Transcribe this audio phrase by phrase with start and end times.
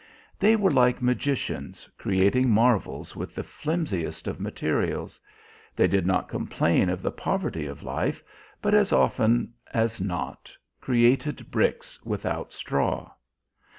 [0.39, 5.19] They were like magicians creating marvels with the flimsiest of materials;
[5.75, 8.23] they did not complain of the poverty of life,
[8.63, 13.11] but as often as not created bricks without straw.